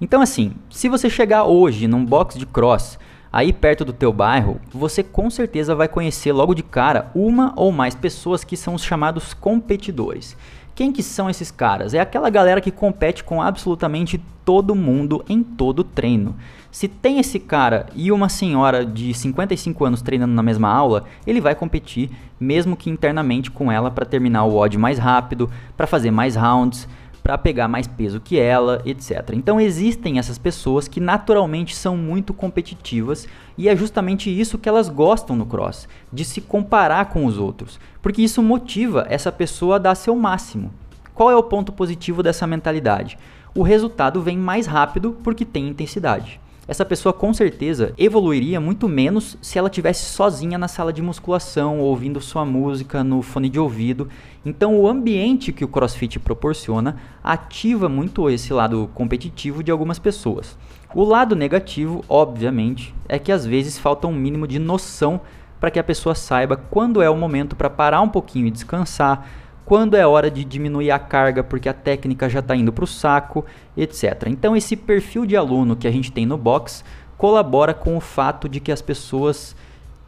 Então 0.00 0.22
assim, 0.22 0.52
se 0.70 0.88
você 0.88 1.10
chegar 1.10 1.44
hoje 1.44 1.88
num 1.88 2.04
box 2.04 2.38
de 2.38 2.46
cross 2.46 3.00
aí 3.32 3.52
perto 3.52 3.84
do 3.84 3.92
teu 3.92 4.12
bairro, 4.12 4.60
você 4.72 5.02
com 5.02 5.28
certeza 5.28 5.74
vai 5.74 5.88
conhecer 5.88 6.32
logo 6.32 6.54
de 6.54 6.62
cara 6.62 7.10
uma 7.16 7.52
ou 7.56 7.72
mais 7.72 7.96
pessoas 7.96 8.44
que 8.44 8.56
são 8.56 8.74
os 8.74 8.84
chamados 8.84 9.34
competidores. 9.34 10.36
Quem 10.72 10.92
que 10.92 11.02
são 11.02 11.28
esses 11.28 11.50
caras? 11.50 11.94
É 11.94 12.00
aquela 12.00 12.30
galera 12.30 12.60
que 12.60 12.70
compete 12.70 13.24
com 13.24 13.42
absolutamente 13.42 14.22
todo 14.44 14.74
mundo 14.74 15.24
em 15.28 15.42
todo 15.42 15.82
treino. 15.82 16.36
Se 16.76 16.88
tem 16.88 17.18
esse 17.18 17.40
cara 17.40 17.86
e 17.94 18.12
uma 18.12 18.28
senhora 18.28 18.84
de 18.84 19.14
55 19.14 19.82
anos 19.82 20.02
treinando 20.02 20.34
na 20.34 20.42
mesma 20.42 20.68
aula, 20.68 21.04
ele 21.26 21.40
vai 21.40 21.54
competir, 21.54 22.10
mesmo 22.38 22.76
que 22.76 22.90
internamente 22.90 23.50
com 23.50 23.72
ela 23.72 23.90
para 23.90 24.04
terminar 24.04 24.44
o 24.44 24.54
odd 24.54 24.76
mais 24.76 24.98
rápido, 24.98 25.50
para 25.74 25.86
fazer 25.86 26.10
mais 26.10 26.36
rounds, 26.36 26.86
para 27.22 27.38
pegar 27.38 27.66
mais 27.66 27.86
peso 27.86 28.20
que 28.20 28.38
ela, 28.38 28.82
etc. 28.84 29.30
Então 29.32 29.58
existem 29.58 30.18
essas 30.18 30.36
pessoas 30.36 30.86
que 30.86 31.00
naturalmente 31.00 31.74
são 31.74 31.96
muito 31.96 32.34
competitivas 32.34 33.26
e 33.56 33.70
é 33.70 33.74
justamente 33.74 34.28
isso 34.28 34.58
que 34.58 34.68
elas 34.68 34.90
gostam 34.90 35.34
no 35.34 35.46
cross, 35.46 35.88
de 36.12 36.26
se 36.26 36.42
comparar 36.42 37.06
com 37.06 37.24
os 37.24 37.38
outros, 37.38 37.80
porque 38.02 38.20
isso 38.20 38.42
motiva 38.42 39.06
essa 39.08 39.32
pessoa 39.32 39.76
a 39.76 39.78
dar 39.78 39.94
seu 39.94 40.14
máximo. 40.14 40.70
Qual 41.14 41.30
é 41.30 41.36
o 41.36 41.42
ponto 41.42 41.72
positivo 41.72 42.22
dessa 42.22 42.46
mentalidade? 42.46 43.16
O 43.54 43.62
resultado 43.62 44.20
vem 44.20 44.36
mais 44.36 44.66
rápido 44.66 45.16
porque 45.24 45.46
tem 45.46 45.68
intensidade 45.68 46.38
essa 46.68 46.84
pessoa 46.84 47.12
com 47.12 47.32
certeza 47.32 47.92
evoluiria 47.96 48.60
muito 48.60 48.88
menos 48.88 49.38
se 49.40 49.56
ela 49.56 49.70
tivesse 49.70 50.06
sozinha 50.06 50.58
na 50.58 50.66
sala 50.66 50.92
de 50.92 51.00
musculação, 51.00 51.78
ouvindo 51.78 52.20
sua 52.20 52.44
música 52.44 53.04
no 53.04 53.22
fone 53.22 53.48
de 53.48 53.60
ouvido. 53.60 54.08
Então, 54.44 54.76
o 54.76 54.88
ambiente 54.88 55.52
que 55.52 55.64
o 55.64 55.68
CrossFit 55.68 56.18
proporciona 56.18 56.96
ativa 57.22 57.88
muito 57.88 58.28
esse 58.28 58.52
lado 58.52 58.90
competitivo 58.94 59.62
de 59.62 59.70
algumas 59.70 60.00
pessoas. 60.00 60.58
O 60.92 61.04
lado 61.04 61.36
negativo, 61.36 62.04
obviamente, 62.08 62.92
é 63.08 63.18
que 63.18 63.30
às 63.30 63.46
vezes 63.46 63.78
falta 63.78 64.08
um 64.08 64.12
mínimo 64.12 64.48
de 64.48 64.58
noção 64.58 65.20
para 65.60 65.70
que 65.70 65.78
a 65.78 65.84
pessoa 65.84 66.14
saiba 66.14 66.56
quando 66.56 67.00
é 67.00 67.08
o 67.08 67.16
momento 67.16 67.54
para 67.54 67.70
parar 67.70 68.00
um 68.00 68.08
pouquinho 68.08 68.48
e 68.48 68.50
descansar 68.50 69.28
quando 69.66 69.96
é 69.96 70.06
hora 70.06 70.30
de 70.30 70.44
diminuir 70.44 70.92
a 70.92 70.98
carga 70.98 71.42
porque 71.42 71.68
a 71.68 71.74
técnica 71.74 72.30
já 72.30 72.38
está 72.38 72.54
indo 72.54 72.72
para 72.72 72.84
o 72.84 72.86
saco, 72.86 73.44
etc. 73.76 74.28
Então 74.28 74.56
esse 74.56 74.76
perfil 74.76 75.26
de 75.26 75.36
aluno 75.36 75.74
que 75.74 75.88
a 75.88 75.90
gente 75.90 76.12
tem 76.12 76.24
no 76.24 76.38
box 76.38 76.84
colabora 77.18 77.74
com 77.74 77.96
o 77.96 78.00
fato 78.00 78.48
de 78.48 78.60
que 78.60 78.70
as 78.70 78.80
pessoas 78.80 79.56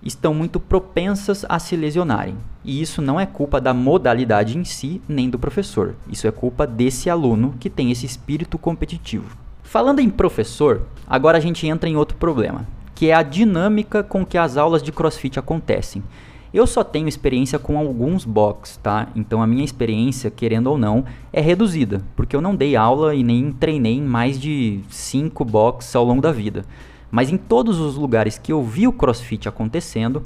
estão 0.01 0.33
muito 0.33 0.61
propensas 0.61 1.45
a 1.49 1.59
se 1.59 1.75
lesionarem. 1.75 2.37
E 2.65 2.81
isso 2.81 3.03
não 3.03 3.19
é 3.19 3.27
culpa 3.27 3.61
da 3.61 3.75
modalidade 3.75 4.57
em 4.57 4.63
si, 4.63 5.03
nem 5.09 5.29
do 5.29 5.41
professor. 5.41 5.97
Isso 6.09 6.29
é 6.29 6.31
culpa 6.31 6.65
desse 6.65 7.11
aluno 7.11 7.55
que 7.59 7.69
tem 7.69 7.91
esse 7.91 8.07
espírito 8.07 8.59
competitivo. 8.59 9.37
Falando 9.65 9.99
em 9.99 10.09
professor, 10.09 10.83
agora 11.05 11.37
a 11.37 11.41
gente 11.41 11.67
entra 11.67 11.89
em 11.89 11.97
outro 11.97 12.17
problema, 12.17 12.65
que 12.95 13.11
é 13.11 13.15
a 13.15 13.25
dinâmica 13.25 14.05
com 14.05 14.25
que 14.25 14.39
as 14.39 14.57
aulas 14.57 14.85
de 14.85 14.93
CrossFit 14.93 15.37
acontecem. 15.37 16.03
Eu 16.53 16.67
só 16.67 16.83
tenho 16.83 17.09
experiência 17.09 17.59
com 17.59 17.79
alguns 17.79 18.25
box, 18.25 18.79
tá? 18.83 19.09
Então 19.15 19.43
a 19.43 19.47
minha 19.47 19.65
experiência, 19.65 20.31
querendo 20.31 20.69
ou 20.69 20.79
não, 20.79 21.05
é 21.33 21.41
reduzida, 21.41 22.03
porque 22.17 22.35
eu 22.35 22.41
não 22.41 22.57
dei 22.57 22.75
aula 22.75 23.15
e 23.15 23.23
nem 23.23 23.53
treinei 23.53 23.99
em 23.99 24.03
mais 24.03 24.41
de 24.41 24.81
5 24.89 25.45
box 25.45 25.95
ao 25.95 26.05
longo 26.05 26.23
da 26.23 26.33
vida. 26.33 26.65
Mas 27.11 27.31
em 27.31 27.37
todos 27.37 27.79
os 27.79 27.97
lugares 27.97 28.39
que 28.39 28.53
eu 28.53 28.63
vi 28.63 28.87
o 28.89 28.93
CrossFit 28.93 29.49
acontecendo, 29.49 30.23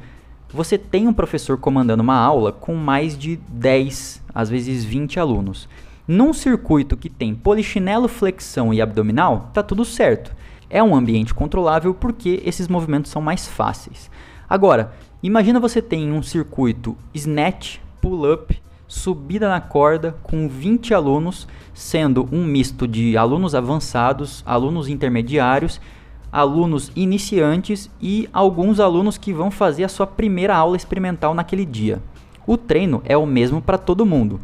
você 0.53 0.77
tem 0.77 1.09
um 1.09 1.13
professor 1.13 1.57
comandando 1.57 2.03
uma 2.03 2.17
aula 2.17 2.53
com 2.53 2.75
mais 2.75 3.17
de 3.19 3.37
10, 3.49 4.23
às 4.35 4.49
vezes 4.49 4.85
20 4.85 5.19
alunos. 5.19 5.69
Num 6.07 6.33
circuito 6.33 6.97
que 6.97 7.09
tem 7.09 7.35
polichinelo, 7.35 8.07
flexão 8.07 8.73
e 8.73 8.81
abdominal, 8.81 9.51
tá 9.55 9.63
tudo 9.63 9.85
certo. 9.85 10.35
É 10.69 10.83
um 10.83 10.95
ambiente 10.95 11.35
controlável 11.35 11.95
porque 11.95 12.43
esses 12.45 12.69
movimentos 12.69 13.11
são 13.11 13.23
mais 13.23 13.49
fáceis. 13.49 14.11
Agora, 14.49 14.93
imagina 15.23 15.61
você 15.61 15.81
tem 15.81 16.13
um 16.13 16.23
circuito 16.23 16.97
snatch, 17.15 17.79
pull-up, 18.01 18.61
subida 18.89 19.49
na 19.49 19.61
corda 19.61 20.17
com 20.23 20.49
20 20.49 20.93
alunos, 20.93 21.49
sendo 21.73 22.29
um 22.31 22.45
misto 22.45 22.87
de 22.87 23.17
alunos 23.17 23.55
avançados, 23.55 24.43
alunos 24.45 24.89
intermediários, 24.89 25.81
alunos 26.31 26.91
iniciantes 26.97 27.91
e 28.01 28.29
alguns 28.33 28.81
alunos 28.81 29.17
que 29.17 29.33
vão 29.33 29.51
fazer 29.51 29.85
a 29.85 29.89
sua 29.89 30.07
primeira 30.07 30.57
aula 30.57 30.77
experimental 30.77 31.35
naquele 31.35 31.65
dia. 31.65 32.03
O 32.47 32.57
treino 32.57 33.03
é 33.05 33.17
o 33.17 33.27
mesmo 33.27 33.63
para 33.63 33.79
todo 33.79 34.05
mundo. 34.05 34.41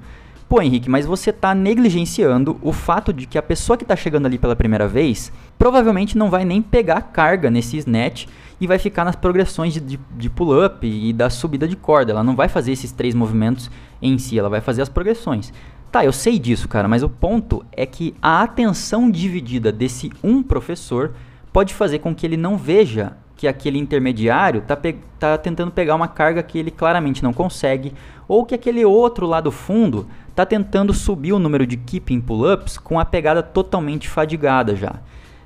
Pô, 0.48 0.62
Henrique, 0.62 0.88
mas 0.88 1.04
você 1.04 1.28
está 1.28 1.54
negligenciando 1.54 2.58
o 2.62 2.72
fato 2.72 3.12
de 3.12 3.26
que 3.26 3.36
a 3.36 3.42
pessoa 3.42 3.76
que 3.76 3.84
está 3.84 3.94
chegando 3.94 4.24
ali 4.24 4.38
pela 4.38 4.56
primeira 4.56 4.88
vez 4.88 5.30
provavelmente 5.58 6.16
não 6.16 6.30
vai 6.30 6.42
nem 6.42 6.62
pegar 6.62 7.02
carga 7.02 7.50
nesse 7.50 7.76
snatch 7.76 8.26
e 8.58 8.66
vai 8.66 8.78
ficar 8.78 9.04
nas 9.04 9.14
progressões 9.14 9.74
de, 9.74 9.80
de, 9.80 10.00
de 10.16 10.30
pull-up 10.30 10.86
e 10.86 11.12
da 11.12 11.28
subida 11.28 11.68
de 11.68 11.76
corda. 11.76 12.12
Ela 12.12 12.24
não 12.24 12.34
vai 12.34 12.48
fazer 12.48 12.72
esses 12.72 12.90
três 12.90 13.14
movimentos 13.14 13.70
em 14.00 14.16
si, 14.16 14.38
ela 14.38 14.48
vai 14.48 14.62
fazer 14.62 14.80
as 14.80 14.88
progressões. 14.88 15.52
Tá, 15.92 16.02
eu 16.02 16.12
sei 16.12 16.38
disso, 16.38 16.66
cara, 16.66 16.88
mas 16.88 17.02
o 17.02 17.10
ponto 17.10 17.62
é 17.70 17.84
que 17.84 18.14
a 18.22 18.42
atenção 18.42 19.10
dividida 19.10 19.70
desse 19.70 20.10
um 20.24 20.42
professor 20.42 21.12
pode 21.52 21.74
fazer 21.74 21.98
com 21.98 22.14
que 22.14 22.24
ele 22.24 22.38
não 22.38 22.56
veja 22.56 23.18
que 23.38 23.46
aquele 23.46 23.78
intermediário 23.78 24.58
está 24.58 24.76
tá 25.16 25.38
tentando 25.38 25.70
pegar 25.70 25.94
uma 25.94 26.08
carga 26.08 26.42
que 26.42 26.58
ele 26.58 26.72
claramente 26.72 27.22
não 27.22 27.32
consegue, 27.32 27.94
ou 28.26 28.44
que 28.44 28.52
aquele 28.52 28.84
outro 28.84 29.26
lá 29.26 29.40
do 29.40 29.52
fundo 29.52 30.08
está 30.28 30.44
tentando 30.44 30.92
subir 30.92 31.32
o 31.32 31.38
número 31.38 31.64
de 31.64 31.76
keeping 31.76 32.20
pull-ups 32.20 32.76
com 32.76 32.98
a 32.98 33.04
pegada 33.04 33.40
totalmente 33.40 34.08
fadigada 34.08 34.74
já. 34.74 34.96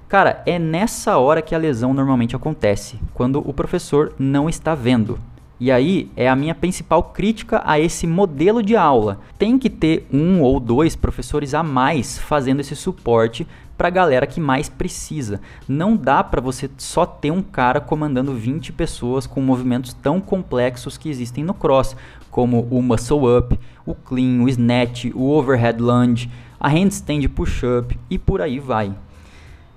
Cara, 0.09 0.43
é 0.47 0.59
nessa 0.59 1.19
hora 1.19 1.43
que 1.43 1.55
a 1.55 1.59
lesão 1.59 1.93
normalmente 1.93 2.35
acontece, 2.35 2.99
quando 3.13 3.47
o 3.47 3.53
professor 3.53 4.15
não 4.19 4.49
está 4.49 4.75
vendo. 4.75 5.19
E 5.61 5.71
aí 5.71 6.11
é 6.17 6.29
a 6.29 6.35
minha 6.35 6.55
principal 6.55 7.03
crítica 7.05 7.63
a 7.65 7.79
esse 7.79 8.07
modelo 8.07 8.63
de 8.63 8.75
aula. 8.75 9.21
Tem 9.39 9.59
que 9.59 9.71
ter 9.71 10.07
um 10.13 10.41
ou 10.41 10.59
dois 10.59 10.97
professores 10.97 11.53
a 11.53 11.63
mais 11.63 12.19
fazendo 12.19 12.61
esse 12.61 12.75
suporte 12.75 13.47
para 13.77 13.89
a 13.89 13.91
galera 13.91 14.27
que 14.27 14.41
mais 14.41 14.69
precisa. 14.69 15.41
Não 15.69 15.97
dá 15.97 16.23
para 16.23 16.41
você 16.41 16.71
só 16.79 17.05
ter 17.05 17.31
um 17.31 17.43
cara 17.43 17.81
comandando 17.81 18.35
20 18.35 18.73
pessoas 18.73 19.27
com 19.27 19.41
movimentos 19.41 19.93
tão 19.95 20.21
complexos 20.21 20.97
que 20.97 21.09
existem 21.09 21.45
no 21.45 21.55
cross, 21.55 21.97
como 22.31 22.67
o 22.71 22.83
muscle 22.83 23.39
up, 23.39 23.59
o 23.85 23.95
clean, 23.95 24.43
o 24.43 24.49
snatch, 24.49 25.07
o 25.15 25.31
overhead 25.31 25.81
lunge, 25.81 26.31
a 26.59 26.69
handstand 26.69 27.29
push-up 27.29 27.99
e 28.09 28.19
por 28.19 28.41
aí 28.41 28.59
vai. 28.59 28.95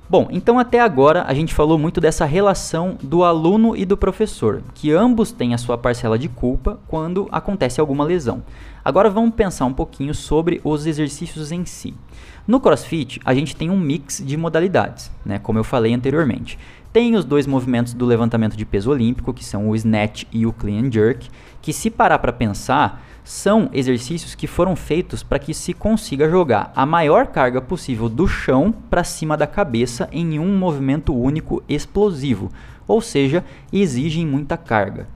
Bom, 0.07 0.27
então 0.29 0.59
até 0.59 0.79
agora 0.79 1.23
a 1.23 1.33
gente 1.33 1.51
falou 1.51 1.79
muito 1.79 1.99
dessa 1.99 2.25
relação 2.25 2.95
do 3.01 3.23
aluno 3.23 3.75
e 3.75 3.85
do 3.85 3.97
professor, 3.97 4.61
que 4.75 4.91
ambos 4.91 5.31
têm 5.31 5.55
a 5.55 5.57
sua 5.57 5.79
parcela 5.79 6.19
de 6.19 6.29
culpa 6.29 6.79
quando 6.87 7.27
acontece 7.31 7.81
alguma 7.81 8.03
lesão. 8.03 8.43
Agora 8.83 9.09
vamos 9.09 9.33
pensar 9.33 9.65
um 9.65 9.73
pouquinho 9.73 10.13
sobre 10.13 10.61
os 10.63 10.85
exercícios 10.85 11.51
em 11.51 11.65
si. 11.65 11.95
No 12.47 12.59
CrossFit, 12.59 13.19
a 13.25 13.33
gente 13.33 13.55
tem 13.55 13.71
um 13.71 13.79
mix 13.79 14.21
de 14.23 14.37
modalidades, 14.37 15.09
né, 15.25 15.39
como 15.39 15.57
eu 15.57 15.63
falei 15.63 15.91
anteriormente. 15.91 16.59
Tem 16.95 17.13
os 17.17 17.25
dois 17.25 17.45
movimentos 17.45 17.93
do 17.93 18.05
levantamento 18.05 18.55
de 18.55 18.63
peso 18.63 18.89
olímpico, 18.89 19.33
que 19.33 19.43
são 19.43 19.67
o 19.67 19.75
snatch 19.75 20.23
e 20.31 20.45
o 20.45 20.53
clean 20.53 20.85
and 20.85 20.91
jerk, 20.93 21.29
que 21.61 21.73
se 21.73 21.89
parar 21.89 22.19
para 22.19 22.31
pensar, 22.31 23.03
são 23.21 23.69
exercícios 23.73 24.33
que 24.33 24.47
foram 24.47 24.77
feitos 24.77 25.21
para 25.21 25.37
que 25.37 25.53
se 25.53 25.73
consiga 25.73 26.29
jogar 26.29 26.71
a 26.73 26.85
maior 26.85 27.27
carga 27.27 27.61
possível 27.61 28.07
do 28.07 28.25
chão 28.29 28.73
para 28.89 29.03
cima 29.03 29.35
da 29.35 29.45
cabeça 29.45 30.07
em 30.09 30.39
um 30.39 30.57
movimento 30.57 31.13
único 31.13 31.61
explosivo, 31.67 32.49
ou 32.87 33.01
seja, 33.01 33.43
exigem 33.73 34.25
muita 34.25 34.55
carga. 34.55 35.09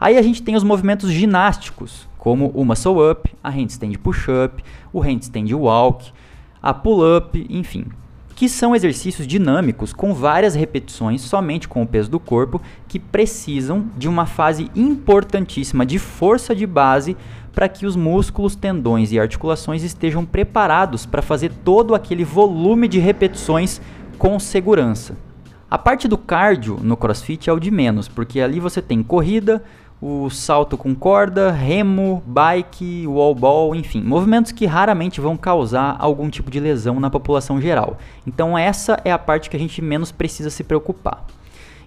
Aí 0.00 0.16
a 0.16 0.22
gente 0.22 0.42
tem 0.42 0.56
os 0.56 0.64
movimentos 0.64 1.12
ginásticos, 1.12 2.08
como 2.16 2.50
o 2.54 2.64
muscle 2.64 3.10
up, 3.10 3.30
a 3.44 3.50
handstand 3.50 3.92
push-up, 4.02 4.64
o 4.90 5.00
handstand 5.00 5.52
walk, 5.52 6.10
a 6.62 6.72
pull-up, 6.72 7.46
enfim, 7.50 7.84
que 8.36 8.50
são 8.50 8.76
exercícios 8.76 9.26
dinâmicos 9.26 9.94
com 9.94 10.12
várias 10.12 10.54
repetições 10.54 11.22
somente 11.22 11.66
com 11.66 11.82
o 11.82 11.86
peso 11.86 12.10
do 12.10 12.20
corpo 12.20 12.60
que 12.86 13.00
precisam 13.00 13.86
de 13.96 14.06
uma 14.06 14.26
fase 14.26 14.70
importantíssima 14.76 15.86
de 15.86 15.98
força 15.98 16.54
de 16.54 16.66
base 16.66 17.16
para 17.54 17.66
que 17.66 17.86
os 17.86 17.96
músculos, 17.96 18.54
tendões 18.54 19.10
e 19.10 19.18
articulações 19.18 19.82
estejam 19.82 20.26
preparados 20.26 21.06
para 21.06 21.22
fazer 21.22 21.50
todo 21.64 21.94
aquele 21.94 22.24
volume 22.24 22.86
de 22.86 22.98
repetições 22.98 23.80
com 24.18 24.38
segurança. 24.38 25.16
A 25.70 25.78
parte 25.78 26.06
do 26.06 26.18
cardio 26.18 26.78
no 26.82 26.94
CrossFit 26.94 27.48
é 27.48 27.52
o 27.54 27.58
de 27.58 27.70
menos, 27.70 28.06
porque 28.06 28.40
ali 28.40 28.60
você 28.60 28.82
tem 28.82 29.02
corrida, 29.02 29.64
o 30.00 30.28
salto 30.28 30.76
com 30.76 30.94
corda, 30.94 31.50
remo, 31.50 32.22
bike, 32.26 33.06
wall 33.06 33.34
ball, 33.34 33.74
enfim, 33.74 34.02
movimentos 34.02 34.52
que 34.52 34.66
raramente 34.66 35.20
vão 35.20 35.36
causar 35.36 35.96
algum 35.98 36.28
tipo 36.28 36.50
de 36.50 36.60
lesão 36.60 37.00
na 37.00 37.08
população 37.08 37.60
geral. 37.60 37.96
Então 38.26 38.56
essa 38.56 39.00
é 39.04 39.10
a 39.10 39.18
parte 39.18 39.48
que 39.48 39.56
a 39.56 39.60
gente 39.60 39.80
menos 39.80 40.12
precisa 40.12 40.50
se 40.50 40.62
preocupar. 40.62 41.24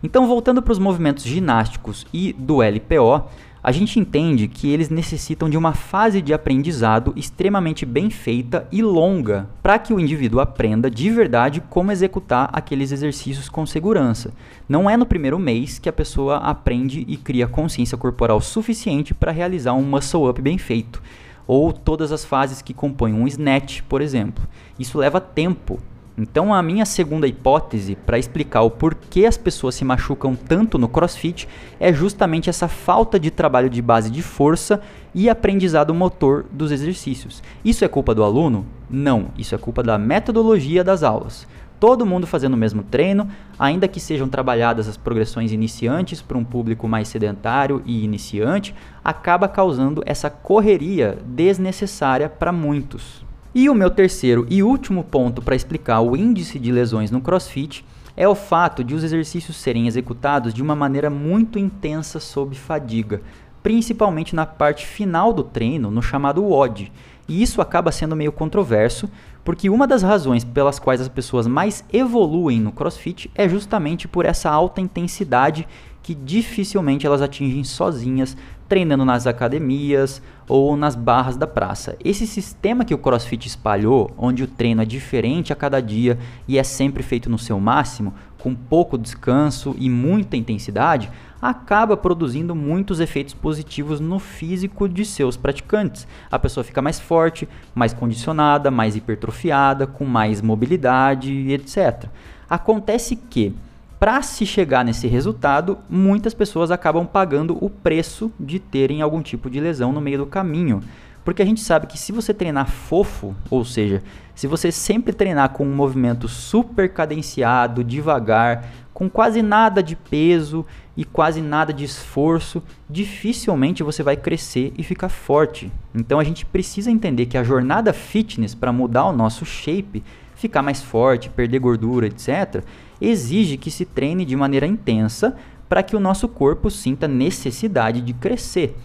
Então 0.02 0.28
voltando 0.28 0.62
para 0.62 0.72
os 0.72 0.80
movimentos 0.80 1.24
ginásticos 1.24 2.08
e 2.14 2.34
do 2.34 2.62
LPO, 2.62 3.30
a 3.62 3.72
gente 3.72 4.00
entende 4.00 4.48
que 4.48 4.70
eles 4.70 4.90
necessitam 4.90 5.50
de 5.50 5.58
uma 5.58 5.74
fase 5.74 6.22
de 6.22 6.34
aprendizado 6.34 7.14
extremamente 7.16 7.86
bem 7.86 8.10
feita 8.10 8.68
e 8.72 8.82
longa 8.82 9.50
para 9.62 9.78
que 9.78 9.94
o 9.94 10.00
indivíduo 10.00 10.40
aprenda 10.40 10.90
de 10.90 11.10
verdade 11.10 11.62
como 11.70 11.92
executar 11.92 12.50
aqueles 12.54 12.92
exercícios 12.92 13.50
com 13.50 13.66
segurança. 13.66 14.34
Não 14.68 14.90
é 14.90 14.96
no 14.96 15.06
primeiro 15.06 15.38
mês 15.38 15.78
que 15.78 15.90
a 15.90 15.94
pessoa 15.94 16.38
aprende 16.38 17.06
e 17.08 17.18
cria 17.18 17.48
consciência 17.48 17.98
corporal 17.98 18.40
suficiente 18.40 19.14
para 19.14 19.32
realizar 19.32 19.74
um 19.74 19.84
muscle 19.84 20.30
up 20.30 20.42
bem 20.42 20.58
feito, 20.58 21.02
ou 21.46 21.74
todas 21.74 22.12
as 22.12 22.24
fases 22.24 22.62
que 22.62 22.74
compõem 22.74 23.14
um 23.14 23.28
snatch, 23.28 23.82
por 23.90 24.02
exemplo. 24.02 24.48
Isso 24.78 24.98
leva 24.98 25.20
tempo 25.20 25.80
então, 26.22 26.54
a 26.54 26.62
minha 26.62 26.86
segunda 26.86 27.26
hipótese 27.26 27.96
para 27.96 28.20
explicar 28.20 28.62
o 28.64 28.70
porquê 28.70 29.26
as 29.26 29.38
pessoas 29.38 29.76
se 29.76 29.86
machucam 29.86 30.36
tanto 30.36 30.78
no 30.78 30.90
crossfit 30.90 31.48
é 31.80 31.94
justamente 31.94 32.50
essa 32.50 32.68
falta 32.68 33.18
de 33.18 33.32
trabalho 33.32 33.70
de 33.70 33.82
base 33.82 34.12
de 34.12 34.22
força 34.22 34.82
e 35.16 35.30
aprendizado 35.30 35.94
motor 35.94 36.46
dos 36.52 36.74
exercícios. 36.74 37.42
Isso 37.64 37.86
é 37.86 37.88
culpa 37.88 38.14
do 38.14 38.22
aluno? 38.22 38.66
Não, 38.90 39.28
isso 39.38 39.56
é 39.56 39.58
culpa 39.58 39.82
da 39.82 39.98
metodologia 39.98 40.84
das 40.84 41.04
aulas. 41.04 41.48
Todo 41.80 42.06
mundo 42.06 42.28
fazendo 42.28 42.56
o 42.56 42.58
mesmo 42.58 42.84
treino, 42.84 43.26
ainda 43.58 43.88
que 43.88 44.02
sejam 44.02 44.28
trabalhadas 44.28 44.90
as 44.90 44.98
progressões 44.98 45.54
iniciantes 45.54 46.22
para 46.22 46.38
um 46.38 46.44
público 46.44 46.86
mais 46.86 47.08
sedentário 47.08 47.82
e 47.86 48.04
iniciante, 48.04 48.76
acaba 49.02 49.48
causando 49.48 50.04
essa 50.06 50.30
correria 50.30 51.18
desnecessária 51.26 52.28
para 52.28 52.52
muitos. 52.52 53.29
E 53.62 53.70
o 53.70 53.76
meu 53.76 53.90
terceiro 53.90 54.48
e 54.50 54.64
último 54.64 55.04
ponto 55.04 55.42
para 55.42 55.54
explicar 55.54 56.00
o 56.00 56.16
índice 56.16 56.58
de 56.58 56.72
lesões 56.72 57.12
no 57.12 57.20
CrossFit 57.20 57.84
é 58.16 58.26
o 58.26 58.34
fato 58.34 58.86
de 58.86 58.96
os 58.96 59.04
exercícios 59.04 59.58
serem 59.58 59.86
executados 59.86 60.54
de 60.54 60.64
uma 60.64 60.78
maneira 60.78 61.10
muito 61.10 61.60
intensa 61.60 62.22
sob 62.22 62.56
fadiga, 62.56 63.22
principalmente 63.62 64.34
na 64.34 64.46
parte 64.46 64.86
final 64.86 65.34
do 65.34 65.44
treino, 65.44 65.92
no 65.92 66.02
chamado 66.02 66.42
WOD. 66.42 66.90
E 67.28 67.44
isso 67.44 67.62
acaba 67.62 67.92
sendo 67.92 68.16
meio 68.16 68.32
controverso, 68.32 69.10
porque 69.44 69.70
uma 69.70 69.86
das 69.86 70.04
razões 70.04 70.46
pelas 70.46 70.80
quais 70.80 71.02
as 71.02 71.10
pessoas 71.10 71.46
mais 71.46 71.84
evoluem 71.92 72.62
no 72.62 72.72
CrossFit 72.72 73.30
é 73.36 73.50
justamente 73.50 74.08
por 74.08 74.26
essa 74.26 74.50
alta 74.50 74.80
intensidade 74.80 75.68
que 76.02 76.16
dificilmente 76.16 77.06
elas 77.06 77.22
atingem 77.22 77.64
sozinhas, 77.64 78.36
treinando 78.68 79.04
nas 79.04 79.26
academias 79.26 80.22
ou 80.48 80.78
nas 80.78 80.96
barras 80.96 81.36
da 81.36 81.48
praça. 81.48 81.98
Esse 82.04 82.26
sistema 82.26 82.86
que 82.86 82.94
o 82.94 82.98
CrossFit 82.98 83.48
espalhou, 83.48 84.12
onde 84.18 84.44
o 84.44 84.48
treino 84.48 84.82
é 84.82 84.86
diferente 84.86 85.52
a 85.52 85.56
cada 85.56 85.82
dia 85.82 86.18
e 86.48 86.58
é 86.58 86.64
sempre 86.64 87.04
feito 87.04 87.30
no 87.30 87.38
seu 87.38 87.60
máximo, 87.60 88.14
com 88.40 88.56
pouco 88.56 88.98
descanso 88.98 89.76
e 89.78 89.90
muita 89.90 90.38
intensidade, 90.38 91.12
acaba 91.42 91.96
produzindo 91.98 92.56
muitos 92.56 93.00
efeitos 93.00 93.34
positivos 93.34 94.00
no 94.00 94.20
físico 94.20 94.88
de 94.88 95.06
seus 95.06 95.38
praticantes. 95.38 96.08
A 96.32 96.40
pessoa 96.40 96.64
fica 96.64 96.82
mais 96.82 97.00
forte, 97.00 97.48
mais 97.76 97.94
condicionada, 97.94 98.72
mais 98.72 98.96
hipertrofiada, 98.96 99.86
com 99.86 100.06
mais 100.06 100.42
mobilidade, 100.42 101.52
etc. 101.52 102.06
Acontece 102.50 103.16
que 103.16 103.54
para 104.00 104.22
se 104.22 104.46
chegar 104.46 104.86
nesse 104.86 105.08
resultado, 105.08 105.78
muitas 105.90 106.34
pessoas 106.34 106.72
acabam 106.72 107.06
pagando 107.06 107.58
o 107.64 107.70
preço 107.70 108.32
de 108.40 108.58
terem 108.58 109.02
algum 109.02 109.22
tipo 109.22 109.50
de 109.50 109.60
lesão 109.60 109.92
no 109.92 110.00
meio 110.00 110.20
do 110.20 110.26
caminho. 110.26 110.82
Porque 111.26 111.42
a 111.42 111.46
gente 111.46 111.60
sabe 111.60 111.86
que 111.86 111.98
se 111.98 112.14
você 112.14 112.34
treinar 112.34 112.72
fofo, 112.72 113.36
ou 113.50 113.66
seja, 113.66 114.02
se 114.34 114.48
você 114.48 114.72
sempre 114.72 115.12
treinar 115.12 115.50
com 115.50 115.66
um 115.66 115.76
movimento 115.76 116.30
super 116.30 116.94
cadenciado, 116.94 117.84
devagar, 117.84 118.70
com 118.94 119.10
quase 119.10 119.42
nada 119.42 119.84
de 119.84 119.98
peso 119.98 120.66
e 120.96 121.04
quase 121.04 121.42
nada 121.42 121.74
de 121.74 121.84
esforço, 121.84 122.64
dificilmente 122.90 123.84
você 123.84 124.02
vai 124.02 124.16
crescer 124.16 124.74
e 124.78 124.84
ficar 124.84 125.10
forte. 125.10 125.70
Então 125.94 126.20
a 126.20 126.24
gente 126.24 126.46
precisa 126.46 126.90
entender 126.90 127.26
que 127.26 127.38
a 127.38 127.44
jornada 127.44 127.92
fitness 127.92 128.56
para 128.56 128.72
mudar 128.72 129.06
o 129.06 129.14
nosso 129.14 129.46
shape, 129.46 130.04
ficar 130.36 130.62
mais 130.62 130.82
forte, 130.82 131.30
perder 131.30 131.60
gordura, 131.60 132.08
etc., 132.08 132.64
exige 133.02 133.58
que 133.58 133.72
se 133.72 133.86
treine 133.86 134.26
de 134.26 134.36
maneira 134.36 134.68
intensa 134.68 135.36
para 135.68 135.84
que 135.84 135.96
o 135.96 136.00
nosso 136.00 136.28
corpo 136.28 136.70
sinta 136.70 137.08
necessidade 137.08 138.02
de 138.02 138.14
crescer. 138.14 138.76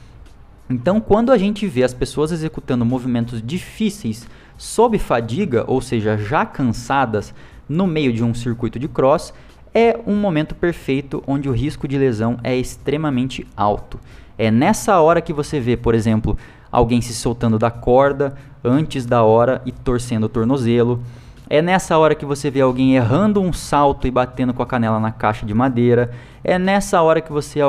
Então, 0.68 1.00
quando 1.00 1.32
a 1.32 1.38
gente 1.38 1.66
vê 1.66 1.82
as 1.82 1.94
pessoas 1.94 2.32
executando 2.32 2.84
movimentos 2.84 3.42
difíceis 3.42 4.26
sob 4.56 4.98
fadiga, 4.98 5.64
ou 5.66 5.80
seja, 5.80 6.16
já 6.16 6.46
cansadas, 6.46 7.34
no 7.68 7.86
meio 7.86 8.12
de 8.12 8.22
um 8.22 8.34
circuito 8.34 8.78
de 8.78 8.88
cross, 8.88 9.32
é 9.74 9.98
um 10.06 10.14
momento 10.14 10.54
perfeito 10.54 11.22
onde 11.26 11.48
o 11.48 11.52
risco 11.52 11.88
de 11.88 11.98
lesão 11.98 12.38
é 12.42 12.56
extremamente 12.56 13.46
alto. 13.56 13.98
É 14.38 14.50
nessa 14.50 15.00
hora 15.00 15.20
que 15.20 15.32
você 15.32 15.58
vê, 15.58 15.76
por 15.76 15.94
exemplo, 15.94 16.36
alguém 16.70 17.00
se 17.00 17.14
soltando 17.14 17.58
da 17.58 17.70
corda 17.70 18.34
antes 18.62 19.04
da 19.04 19.22
hora 19.22 19.60
e 19.66 19.72
torcendo 19.72 20.24
o 20.24 20.28
tornozelo. 20.28 21.02
É 21.48 21.60
nessa 21.60 21.98
hora 21.98 22.14
que 22.14 22.24
você 22.24 22.50
vê 22.50 22.60
alguém 22.60 22.96
errando 22.96 23.40
um 23.40 23.52
salto 23.52 24.06
e 24.06 24.10
batendo 24.10 24.54
com 24.54 24.62
a 24.62 24.66
canela 24.66 24.98
na 24.98 25.12
caixa 25.12 25.44
de 25.44 25.52
madeira. 25.52 26.10
É 26.42 26.58
nessa 26.58 27.02
hora 27.02 27.20
que 27.20 27.30
você 27.30 27.60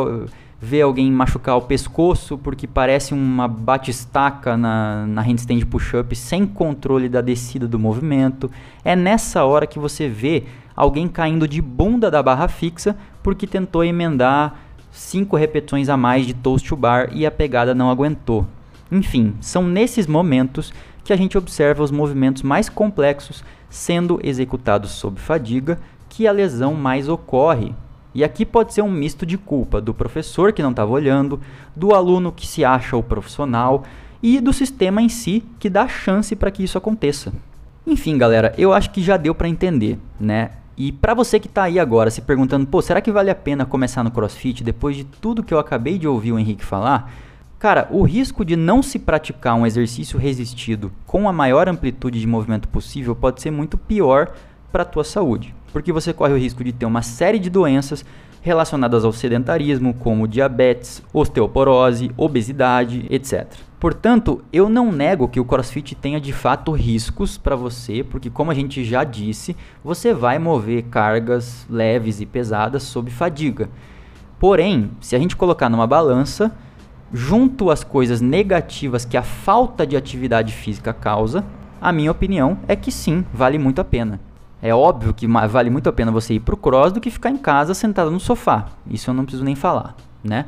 vê 0.62 0.82
alguém 0.82 1.12
machucar 1.12 1.58
o 1.58 1.62
pescoço 1.62 2.38
porque 2.38 2.66
parece 2.66 3.14
uma 3.14 3.48
batistaca 3.48 4.56
na, 4.56 5.06
na 5.06 5.22
handstand 5.22 5.60
push-up 5.66 6.16
sem 6.16 6.46
controle 6.46 7.10
da 7.10 7.20
descida 7.20 7.68
do 7.68 7.78
movimento. 7.78 8.50
É 8.84 8.96
nessa 8.96 9.44
hora 9.44 9.68
que 9.68 9.78
você 9.78 10.08
vê 10.08 10.44
alguém 10.76 11.08
caindo 11.08 11.48
de 11.48 11.62
bunda 11.62 12.10
da 12.10 12.24
barra 12.24 12.48
fixa 12.48 12.96
porque 13.22 13.46
tentou 13.46 13.84
emendar 13.84 14.56
5 14.92 15.36
repetições 15.36 15.90
a 15.90 15.98
mais 15.98 16.26
de 16.26 16.34
toast 16.34 16.68
to 16.68 16.78
bar 16.78 17.10
e 17.12 17.26
a 17.26 17.32
pegada 17.32 17.76
não 17.76 17.90
aguentou. 17.90 18.48
Enfim, 18.90 19.36
são 19.42 19.64
nesses 19.64 20.08
momentos 20.08 20.74
que 21.04 21.12
a 21.12 21.16
gente 21.16 21.38
observa 21.38 21.84
os 21.84 21.92
movimentos 21.92 22.42
mais 22.42 22.70
complexos 22.70 23.44
sendo 23.76 24.22
executados 24.24 24.92
sob 24.92 25.20
fadiga 25.20 25.78
que 26.08 26.26
a 26.26 26.32
lesão 26.32 26.74
mais 26.74 27.10
ocorre, 27.10 27.74
e 28.14 28.24
aqui 28.24 28.46
pode 28.46 28.74
ser 28.74 28.82
um 28.82 28.90
misto 28.90 29.26
de 29.26 29.38
culpa 29.38 29.82
do 29.82 29.94
professor 29.94 30.54
que 30.54 30.64
não 30.64 30.72
estava 30.72 30.92
olhando, 30.92 31.42
do 31.76 31.94
aluno 31.94 32.32
que 32.32 32.48
se 32.48 32.64
acha 32.64 32.96
o 32.96 33.04
profissional 33.04 33.84
e 34.24 34.40
do 34.40 34.54
sistema 34.54 35.02
em 35.02 35.10
si 35.10 35.44
que 35.60 35.70
dá 35.70 35.90
chance 35.90 36.34
para 36.38 36.50
que 36.50 36.64
isso 36.64 36.78
aconteça. 36.78 37.34
Enfim, 37.86 38.18
galera, 38.18 38.56
eu 38.58 38.72
acho 38.72 38.92
que 38.92 39.04
já 39.04 39.18
deu 39.18 39.36
para 39.36 39.50
entender, 39.50 40.00
né? 40.18 40.52
E 40.78 40.94
para 40.94 41.14
você 41.14 41.38
que 41.38 41.48
está 41.48 41.64
aí 41.64 41.78
agora 41.78 42.10
se 42.10 42.22
perguntando, 42.22 42.66
pô, 42.66 42.82
será 42.82 43.02
que 43.02 43.12
vale 43.12 43.30
a 43.30 43.36
pena 43.36 43.66
começar 43.66 44.04
no 44.06 44.12
CrossFit 44.12 44.64
depois 44.64 44.96
de 44.96 45.04
tudo 45.04 45.44
que 45.44 45.54
eu 45.54 45.60
acabei 45.60 45.98
de 45.98 46.08
ouvir 46.08 46.32
o 46.32 46.40
Henrique 46.40 46.64
falar? 46.64 47.14
Cara, 47.66 47.88
o 47.90 48.04
risco 48.04 48.46
de 48.46 48.56
não 48.56 48.84
se 48.84 49.00
praticar 49.00 49.56
um 49.56 49.66
exercício 49.66 50.20
resistido 50.20 50.92
com 51.04 51.28
a 51.28 51.34
maior 51.34 51.68
amplitude 51.68 52.20
de 52.20 52.28
movimento 52.28 52.68
possível 52.68 53.16
pode 53.16 53.42
ser 53.42 53.50
muito 53.50 53.76
pior 53.76 54.36
para 54.72 54.84
a 54.84 54.86
tua 54.86 55.04
saúde 55.04 55.52
porque 55.76 55.92
você 55.92 56.14
corre 56.14 56.32
o 56.32 56.38
risco 56.38 56.64
de 56.64 56.72
ter 56.72 56.86
uma 56.86 57.02
série 57.02 57.38
de 57.38 57.50
doenças 57.50 58.06
relacionadas 58.42 59.04
ao 59.04 59.12
sedentarismo, 59.12 59.94
como 59.96 60.26
diabetes, 60.26 61.04
osteoporose, 61.12 62.12
obesidade, 62.16 63.06
etc. 63.10 63.46
Portanto, 63.78 64.42
eu 64.54 64.70
não 64.70 64.90
nego 64.90 65.28
que 65.28 65.38
o 65.38 65.44
CrossFit 65.44 65.94
tenha 65.96 66.22
de 66.22 66.32
fato 66.32 66.72
riscos 66.72 67.38
para 67.38 67.58
você, 67.58 68.06
porque 68.06 68.30
como 68.30 68.52
a 68.52 68.54
gente 68.54 68.86
já 68.86 69.04
disse, 69.04 69.54
você 69.84 70.14
vai 70.14 70.40
mover 70.40 70.84
cargas 70.84 71.66
leves 71.70 72.22
e 72.22 72.26
pesadas 72.26 72.84
sob 72.84 73.12
fadiga. 73.12 73.68
Porém, 74.40 74.92
se 75.02 75.14
a 75.14 75.20
gente 75.20 75.36
colocar 75.36 75.68
numa 75.68 75.86
balança, 75.86 76.56
junto 77.16 77.72
às 77.72 77.82
coisas 77.82 78.20
negativas 78.20 79.06
que 79.06 79.16
a 79.16 79.24
falta 79.24 79.88
de 79.88 79.96
atividade 79.96 80.52
física 80.52 80.94
causa, 80.94 81.46
a 81.82 81.92
minha 81.92 82.12
opinião 82.12 82.58
é 82.68 82.76
que 82.76 82.92
sim, 82.92 83.24
vale 83.34 83.58
muito 83.58 83.80
a 83.80 83.86
pena. 83.86 84.20
É 84.62 84.76
óbvio 84.76 85.14
que 85.14 85.26
vale 85.28 85.70
muito 85.70 85.88
a 85.88 85.94
pena 85.94 86.12
você 86.12 86.34
ir 86.34 86.42
pro 86.42 86.58
cross 86.58 86.92
do 86.92 87.00
que 87.00 87.10
ficar 87.10 87.30
em 87.30 87.38
casa 87.38 87.74
sentado 87.74 88.12
no 88.12 88.20
sofá. 88.20 88.66
Isso 88.90 89.10
eu 89.10 89.14
não 89.14 89.24
preciso 89.24 89.46
nem 89.46 89.56
falar, 89.56 89.96
né? 90.22 90.46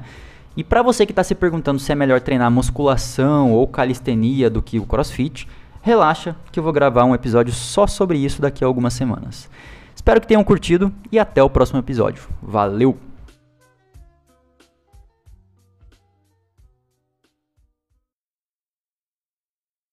E 0.57 0.63
para 0.63 0.81
você 0.81 1.05
que 1.05 1.11
está 1.13 1.23
se 1.23 1.35
perguntando 1.35 1.79
se 1.79 1.91
é 1.91 1.95
melhor 1.95 2.19
treinar 2.19 2.51
musculação 2.51 3.53
ou 3.53 3.65
calistenia 3.67 4.49
do 4.49 4.61
que 4.61 4.77
o 4.77 4.85
crossfit, 4.85 5.47
relaxa 5.81 6.35
que 6.51 6.59
eu 6.59 6.63
vou 6.63 6.73
gravar 6.73 7.05
um 7.05 7.15
episódio 7.15 7.53
só 7.53 7.87
sobre 7.87 8.17
isso 8.17 8.41
daqui 8.41 8.63
a 8.63 8.67
algumas 8.67 8.93
semanas. 8.93 9.49
Espero 9.95 10.19
que 10.19 10.27
tenham 10.27 10.43
curtido 10.43 10.91
e 11.11 11.17
até 11.17 11.41
o 11.41 11.49
próximo 11.49 11.79
episódio. 11.79 12.23
Valeu! 12.41 13.06